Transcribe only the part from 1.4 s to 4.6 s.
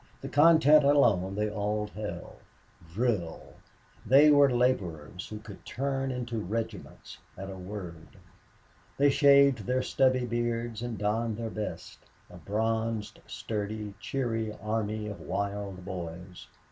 all held. Drill! They were